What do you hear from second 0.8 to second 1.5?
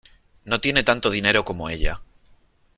tanto dinero